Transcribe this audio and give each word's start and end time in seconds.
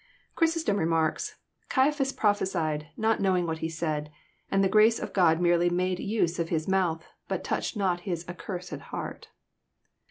Chrysostom 0.35 0.77
remarks, 0.77 1.35
'*Caiaphas 1.69 2.11
prophesied, 2.11 2.87
not 2.97 3.21
knowing 3.21 3.45
what 3.45 3.59
he 3.59 3.69
said; 3.69 4.09
and 4.49 4.63
the 4.63 4.67
grace 4.67 4.97
of 4.97 5.13
God 5.13 5.39
merely 5.39 5.69
made 5.69 5.99
use 5.99 6.39
of 6.39 6.49
his 6.49 6.67
month, 6.67 7.05
but 7.27 7.43
touched 7.43 7.77
not 7.77 7.99
his 7.99 8.27
accursed 8.27 8.71
heart." 8.73 9.27